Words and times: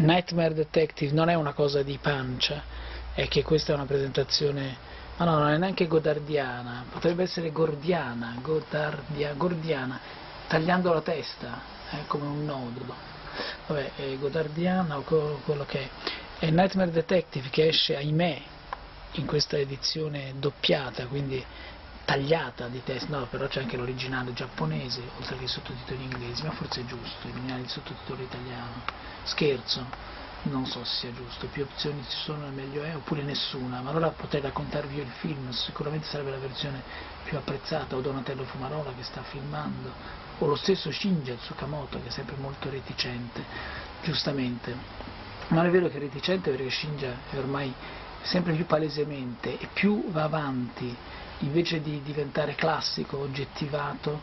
Nightmare 0.00 0.54
Detective 0.54 1.12
non 1.12 1.28
è 1.28 1.34
una 1.34 1.52
cosa 1.52 1.82
di 1.82 1.98
pancia, 2.00 2.62
è 3.12 3.28
che 3.28 3.42
questa 3.42 3.72
è 3.72 3.74
una 3.74 3.84
presentazione, 3.84 4.74
ma 5.18 5.26
no, 5.26 5.38
non 5.38 5.50
è 5.50 5.58
neanche 5.58 5.86
godardiana, 5.86 6.86
potrebbe 6.90 7.24
essere 7.24 7.52
gordiana, 7.52 8.34
godardia, 8.40 9.34
gordiana, 9.34 10.00
tagliando 10.48 10.94
la 10.94 11.02
testa, 11.02 11.60
è 11.90 12.06
come 12.06 12.24
un 12.24 12.46
nodo. 12.46 12.94
Vabbè, 13.66 13.90
è 13.96 14.16
godardiana 14.16 14.96
o 14.96 15.02
quello 15.02 15.66
che 15.66 15.80
è. 15.80 15.88
È 16.38 16.50
Nightmare 16.50 16.90
Detective 16.90 17.50
che 17.50 17.68
esce, 17.68 17.94
ahimè, 17.94 18.40
in 19.12 19.26
questa 19.26 19.58
edizione 19.58 20.32
doppiata, 20.38 21.04
quindi 21.08 21.44
tagliata 22.10 22.66
di 22.66 22.82
testa, 22.82 23.18
no, 23.18 23.26
però 23.26 23.46
c'è 23.46 23.60
anche 23.60 23.76
l'originale 23.76 24.32
giapponese, 24.32 25.00
oltre 25.16 25.36
che 25.36 25.44
i 25.44 25.48
sottotitoli 25.48 26.02
inglesi, 26.02 26.42
ma 26.42 26.50
forse 26.50 26.80
è 26.80 26.84
giusto 26.84 27.28
eliminare 27.28 27.60
il 27.60 27.68
sottotitolo 27.68 28.20
italiano. 28.20 28.82
Scherzo, 29.22 29.86
non 30.42 30.66
so 30.66 30.82
se 30.82 30.96
sia 30.96 31.12
giusto, 31.12 31.46
più 31.46 31.62
opzioni 31.62 32.02
ci 32.02 32.16
sono 32.16 32.48
meglio 32.48 32.82
è, 32.82 32.96
oppure 32.96 33.22
nessuna, 33.22 33.80
ma 33.80 33.90
allora 33.90 34.08
potrei 34.08 34.40
raccontarvi 34.40 34.98
il 34.98 35.10
film, 35.20 35.50
sicuramente 35.50 36.08
sarebbe 36.08 36.30
la 36.30 36.38
versione 36.38 36.82
più 37.22 37.36
apprezzata, 37.36 37.94
o 37.94 38.00
Donatello 38.00 38.42
Fumarola 38.42 38.92
che 38.96 39.04
sta 39.04 39.22
filmando, 39.22 39.92
o 40.38 40.46
lo 40.46 40.56
stesso 40.56 40.90
Shinja 40.90 41.34
Tsukamoto 41.34 42.00
che 42.02 42.08
è 42.08 42.10
sempre 42.10 42.34
molto 42.38 42.70
reticente, 42.70 43.44
giustamente. 44.02 44.74
Ma 45.48 45.64
è 45.64 45.70
vero 45.70 45.86
che 45.86 45.98
è 45.98 46.00
reticente 46.00 46.50
perché 46.50 46.70
Shinja 46.70 47.14
è 47.30 47.36
ormai 47.36 47.72
sempre 48.22 48.54
più 48.54 48.66
palesemente 48.66 49.58
e 49.58 49.68
più 49.72 50.10
va 50.10 50.24
avanti, 50.24 50.96
invece 51.40 51.80
di 51.80 52.02
diventare 52.02 52.54
classico, 52.54 53.18
oggettivato, 53.18 54.20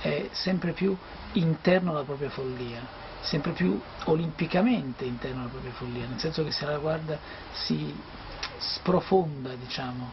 è 0.00 0.28
sempre 0.32 0.72
più 0.72 0.96
interno 1.32 1.90
alla 1.90 2.02
propria 2.02 2.28
follia, 2.28 2.80
sempre 3.20 3.52
più 3.52 3.80
olimpicamente 4.04 5.04
interno 5.04 5.42
alla 5.42 5.50
propria 5.50 5.72
follia, 5.72 6.06
nel 6.06 6.18
senso 6.18 6.42
che 6.44 6.50
se 6.50 6.66
la 6.66 6.78
guarda 6.78 7.18
si 7.52 7.94
sprofonda, 8.58 9.54
diciamo, 9.54 10.10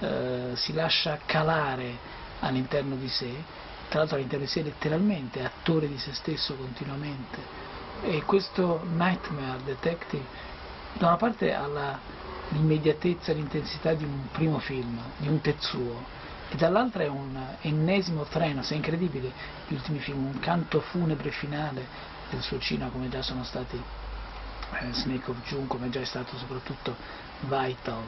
eh, 0.00 0.50
si 0.54 0.72
lascia 0.72 1.18
calare 1.24 2.18
all'interno 2.40 2.96
di 2.96 3.08
sé, 3.08 3.32
tra 3.88 4.00
l'altro 4.00 4.16
all'interno 4.16 4.44
di 4.44 4.50
sé 4.50 4.62
letteralmente, 4.62 5.40
è 5.40 5.44
attore 5.44 5.88
di 5.88 5.98
se 5.98 6.12
stesso 6.14 6.54
continuamente. 6.54 7.68
E 8.02 8.22
questo 8.24 8.82
Nightmare 8.84 9.62
Detective 9.64 10.24
da 10.94 11.08
una 11.08 11.16
parte 11.16 11.52
ha 11.54 11.98
l'immediatezza, 12.50 13.32
l'intensità 13.32 13.94
di 13.94 14.04
un 14.04 14.28
primo 14.30 14.58
film, 14.58 15.00
di 15.16 15.28
un 15.28 15.40
Tetsuo, 15.40 16.18
e 16.50 16.56
dall'altra 16.56 17.04
è 17.04 17.08
un 17.08 17.38
ennesimo 17.60 18.24
treno, 18.24 18.62
se 18.62 18.74
è 18.74 18.76
incredibile, 18.76 19.30
gli 19.68 19.74
ultimi 19.74 19.98
film, 19.98 20.26
un 20.26 20.40
canto 20.40 20.80
funebre 20.80 21.30
finale 21.30 21.86
del 22.30 22.40
suo 22.40 22.58
cinema 22.58 22.90
come 22.90 23.08
già 23.08 23.22
sono 23.22 23.44
stati 23.44 23.76
eh, 23.76 24.92
Snake 24.92 25.30
of 25.30 25.36
June, 25.46 25.66
come 25.66 25.90
già 25.90 26.00
è 26.00 26.04
stato 26.04 26.36
soprattutto 26.36 26.96
Vital. 27.40 28.02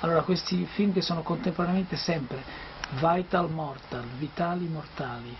Allora 0.00 0.22
questi 0.22 0.64
film 0.66 0.92
che 0.92 1.02
sono 1.02 1.22
contemporaneamente 1.22 1.96
sempre 1.96 2.42
Vital 2.90 3.50
Mortal, 3.50 4.04
Vitali 4.18 4.66
Mortali, 4.66 5.36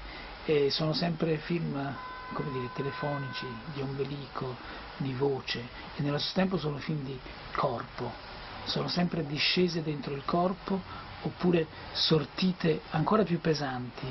e 0.50 0.70
sono 0.70 0.94
sempre 0.94 1.36
film 1.36 1.94
come 2.32 2.50
dire, 2.50 2.70
telefonici, 2.72 3.46
di 3.74 3.82
ombelico, 3.82 4.56
di 4.96 5.12
voce 5.12 5.60
e 5.94 6.02
nello 6.02 6.16
stesso 6.16 6.36
tempo 6.36 6.56
sono 6.56 6.78
film 6.78 7.04
di 7.04 7.18
corpo, 7.54 8.10
sono 8.64 8.88
sempre 8.88 9.26
discese 9.26 9.82
dentro 9.82 10.14
il 10.14 10.24
corpo 10.24 10.80
oppure 11.22 11.66
sortite 11.92 12.80
ancora 12.90 13.24
più 13.24 13.40
pesanti 13.40 14.06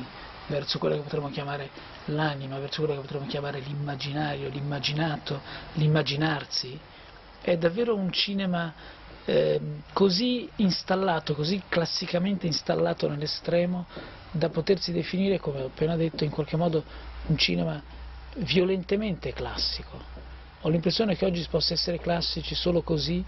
verso 0.46 0.78
quello 0.78 0.96
che 0.96 1.02
potremmo 1.02 1.30
chiamare 1.30 1.72
l'anima, 2.06 2.60
verso 2.60 2.84
quello 2.84 3.02
che 3.02 3.08
potremmo 3.08 3.26
chiamare 3.26 3.60
l'immaginario, 3.60 4.48
l'immaginato, 4.50 5.42
l'immaginarsi. 5.74 6.80
È 7.42 7.58
davvero 7.58 7.96
un 7.96 8.12
cinema 8.12 8.74
eh, 9.28 9.59
così 9.92 10.49
installato, 10.58 11.36
così 11.36 11.61
classicamente 11.67 12.48
installato 12.48 13.10
nell'estremo 13.10 13.86
da 14.32 14.48
potersi 14.49 14.93
definire, 14.93 15.38
come 15.38 15.61
ho 15.61 15.65
appena 15.65 15.98
detto, 15.98 16.23
in 16.23 16.30
qualche 16.30 16.55
modo 16.55 16.82
un 17.26 17.37
cinema 17.37 17.82
violentemente 18.37 19.33
classico. 19.33 20.02
Ho 20.61 20.70
l'impressione 20.70 21.17
che 21.17 21.26
oggi 21.26 21.42
si 21.42 21.49
possa 21.49 21.73
essere 21.73 21.99
classici 21.99 22.55
solo 22.55 22.82
così 22.82 23.23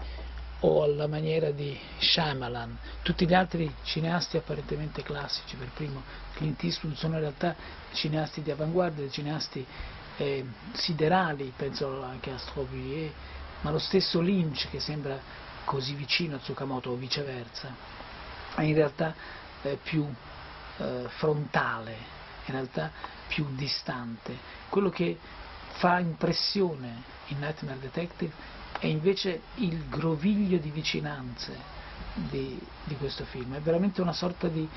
o 0.60 0.82
alla 0.82 1.06
maniera 1.06 1.50
di 1.50 1.78
Shyamalan. 1.98 2.78
Tutti 3.02 3.26
gli 3.26 3.34
altri 3.34 3.70
cineasti 3.82 4.38
apparentemente 4.38 5.02
classici, 5.02 5.54
per 5.56 5.68
primo 5.74 6.02
Clint 6.32 6.62
Eastwood, 6.64 6.94
sono 6.96 7.14
in 7.14 7.20
realtà 7.20 7.54
cineasti 7.92 8.40
di 8.40 8.50
avanguardia, 8.50 9.06
cineasti 9.10 9.66
eh, 10.16 10.46
siderali, 10.72 11.52
penso 11.54 12.02
anche 12.02 12.30
a 12.30 12.38
Straubier, 12.38 13.12
ma 13.60 13.70
lo 13.70 13.78
stesso 13.78 14.20
Lynch 14.20 14.70
che 14.70 14.80
sembra 14.80 15.48
così 15.70 15.94
vicino 15.94 16.34
a 16.34 16.38
Tsukamoto 16.40 16.90
o 16.90 16.96
viceversa, 16.96 17.72
è 18.56 18.62
in 18.62 18.74
realtà 18.74 19.14
eh, 19.62 19.78
più 19.80 20.04
eh, 20.78 21.04
frontale, 21.10 21.96
in 22.46 22.54
realtà 22.54 22.90
più 23.28 23.46
distante. 23.54 24.36
Quello 24.68 24.90
che 24.90 25.16
fa 25.74 26.00
impressione 26.00 27.02
in 27.28 27.38
Nightmare 27.38 27.78
Detective 27.78 28.32
è 28.80 28.86
invece 28.86 29.42
il 29.58 29.88
groviglio 29.88 30.58
di 30.58 30.70
vicinanze 30.70 31.56
di, 32.14 32.60
di 32.82 32.96
questo 32.96 33.24
film, 33.26 33.54
è 33.54 33.60
veramente 33.60 34.00
una 34.00 34.12
sorta 34.12 34.48
di 34.48 34.68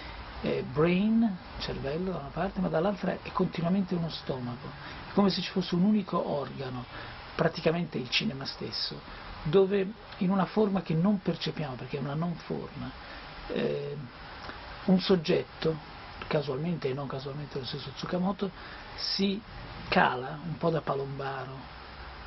eh, 0.43 0.63
brain, 0.71 1.37
cervello 1.57 2.11
da 2.11 2.19
una 2.19 2.29
parte, 2.31 2.59
ma 2.59 2.67
dall'altra 2.67 3.17
è 3.19 3.31
continuamente 3.31 3.95
uno 3.95 4.11
stomaco, 4.11 4.67
è 5.09 5.13
come 5.13 5.31
se 5.31 5.41
ci 5.41 5.49
fosse 5.49 5.73
un 5.73 5.85
unico 5.85 6.29
organo, 6.29 6.85
praticamente 7.33 7.97
il 7.97 8.11
cinema 8.11 8.45
stesso, 8.45 9.31
dove 9.43 9.91
in 10.17 10.29
una 10.29 10.45
forma 10.45 10.81
che 10.81 10.93
non 10.93 11.21
percepiamo, 11.21 11.75
perché 11.75 11.97
è 11.97 11.99
una 11.99 12.13
non 12.13 12.35
forma, 12.35 12.89
eh, 13.47 13.97
un 14.85 14.99
soggetto 14.99 15.91
casualmente 16.27 16.89
e 16.89 16.93
non 16.93 17.07
casualmente 17.07 17.59
lo 17.59 17.65
stesso 17.65 17.91
Tsukamoto, 17.91 18.51
si 18.95 19.41
cala 19.89 20.39
un 20.45 20.57
po' 20.57 20.69
da 20.69 20.81
palombaro, 20.81 21.71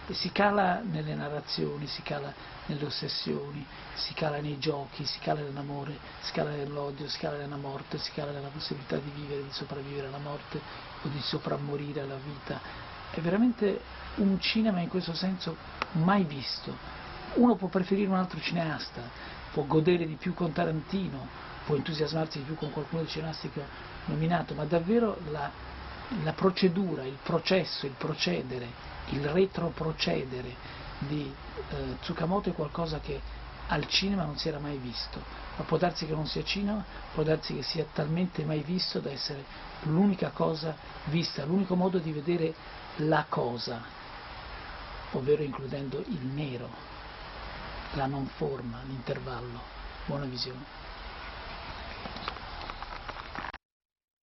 e 0.08 0.14
si 0.14 0.30
cala 0.30 0.80
nelle 0.82 1.14
narrazioni, 1.14 1.86
si 1.86 2.02
cala 2.02 2.32
nelle 2.66 2.84
ossessioni, 2.84 3.66
si 3.94 4.14
cala 4.14 4.38
nei 4.38 4.58
giochi, 4.58 5.04
si 5.04 5.18
cala 5.18 5.40
nell'amore, 5.40 5.98
si 6.20 6.32
cala 6.32 6.50
nell'odio, 6.50 7.08
si 7.08 7.18
cala 7.18 7.38
nella 7.38 7.56
morte, 7.56 7.98
si 7.98 8.12
cala 8.12 8.30
nella 8.30 8.48
possibilità 8.48 8.96
di 8.98 9.10
vivere, 9.10 9.42
di 9.42 9.50
sopravvivere 9.50 10.06
alla 10.06 10.18
morte 10.18 10.60
o 11.02 11.08
di 11.08 11.20
soprammorire 11.20 12.02
alla 12.02 12.18
vita. 12.22 12.60
È 13.10 13.20
veramente 13.20 13.80
un 14.16 14.38
cinema 14.40 14.80
in 14.80 14.88
questo 14.88 15.12
senso 15.12 15.56
mai 15.92 16.22
visto. 16.22 17.04
Uno 17.36 17.54
può 17.54 17.68
preferire 17.68 18.08
un 18.08 18.16
altro 18.16 18.40
cineasta, 18.40 19.02
può 19.52 19.64
godere 19.64 20.06
di 20.06 20.14
più 20.14 20.34
con 20.34 20.52
Tarantino, 20.52 21.26
può 21.66 21.76
entusiasmarsi 21.76 22.38
di 22.38 22.44
più 22.44 22.54
con 22.54 22.70
qualcuno 22.70 23.02
dei 23.02 23.10
cineasti 23.10 23.50
che 23.50 23.60
ho 23.60 23.64
nominato, 24.06 24.54
ma 24.54 24.64
davvero 24.64 25.18
la, 25.30 25.50
la 26.22 26.32
procedura, 26.32 27.04
il 27.04 27.18
processo, 27.22 27.86
il 27.86 27.94
procedere, 27.96 28.66
il 29.10 29.26
retroprocedere 29.26 30.54
di 31.00 31.32
eh, 31.70 31.96
Tsukamoto 32.00 32.50
è 32.50 32.54
qualcosa 32.54 33.00
che 33.00 33.20
al 33.68 33.86
cinema 33.86 34.24
non 34.24 34.38
si 34.38 34.48
era 34.48 34.58
mai 34.58 34.78
visto, 34.78 35.20
ma 35.56 35.64
può 35.64 35.76
darsi 35.76 36.06
che 36.06 36.14
non 36.14 36.26
sia 36.26 36.44
cinema, 36.44 36.84
può 37.12 37.22
darsi 37.22 37.54
che 37.54 37.62
sia 37.62 37.84
talmente 37.92 38.44
mai 38.44 38.60
visto 38.60 39.00
da 39.00 39.10
essere 39.10 39.44
l'unica 39.82 40.30
cosa 40.30 40.74
vista, 41.06 41.44
l'unico 41.44 41.74
modo 41.74 41.98
di 41.98 42.12
vedere 42.12 42.54
la 42.96 43.26
cosa, 43.28 43.82
ovvero 45.12 45.42
includendo 45.42 46.02
il 46.06 46.24
nero, 46.26 46.94
la 47.96 48.06
non 48.06 48.26
forma, 48.26 48.82
l'intervallo. 48.86 49.60
Buona 50.04 50.26
visione. 50.26 50.85